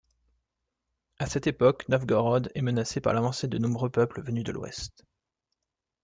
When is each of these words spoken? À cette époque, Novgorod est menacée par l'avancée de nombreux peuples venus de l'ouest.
À 1.19 1.27
cette 1.27 1.45
époque, 1.45 1.87
Novgorod 1.87 2.49
est 2.55 2.63
menacée 2.63 3.01
par 3.01 3.13
l'avancée 3.13 3.47
de 3.47 3.59
nombreux 3.59 3.91
peuples 3.91 4.23
venus 4.23 4.43
de 4.43 4.51
l'ouest. 4.51 5.05